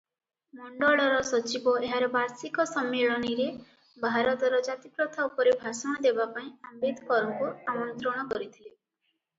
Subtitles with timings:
[0.59, 3.47] ମଣ୍ଡଳର ସଚିବ ଏହାର ବାର୍ଷିକ ସମ୍ମିଳନୀରେ
[4.07, 8.75] ଭାରତର ଜାତିପ୍ରଥା ଉପରେ ଭାଷଣ ଦେବା ପାଇଁ ଆମ୍ବେଦକରଙ୍କୁ ଆମନ୍ତ୍ରଣ କରିଥିଲେ।